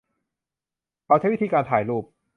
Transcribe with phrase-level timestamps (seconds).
[1.05, 2.03] เขาใช้วิธีการถ่ายรูป